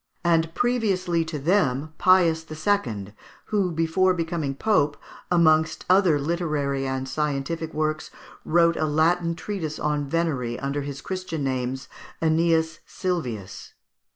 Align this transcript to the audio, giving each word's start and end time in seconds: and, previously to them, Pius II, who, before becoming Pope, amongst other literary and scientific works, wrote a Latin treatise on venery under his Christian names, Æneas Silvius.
and, 0.23 0.51
previously 0.55 1.23
to 1.23 1.37
them, 1.37 1.93
Pius 1.99 2.43
II, 2.49 3.13
who, 3.53 3.71
before 3.71 4.15
becoming 4.15 4.55
Pope, 4.55 4.97
amongst 5.29 5.85
other 5.91 6.17
literary 6.19 6.87
and 6.87 7.07
scientific 7.07 7.71
works, 7.71 8.09
wrote 8.43 8.77
a 8.77 8.85
Latin 8.87 9.35
treatise 9.35 9.77
on 9.77 10.07
venery 10.09 10.57
under 10.59 10.81
his 10.81 11.01
Christian 11.01 11.43
names, 11.43 11.87
Æneas 12.19 12.79
Silvius. 12.87 13.75